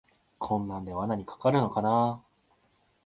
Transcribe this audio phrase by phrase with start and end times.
[0.39, 2.27] こんなんで罠にかかるのかなあ